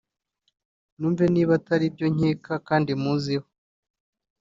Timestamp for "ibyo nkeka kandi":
1.89-2.91